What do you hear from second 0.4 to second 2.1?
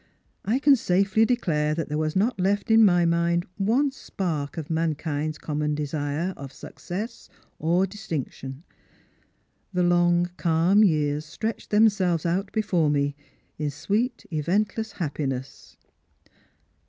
I can safely declare that there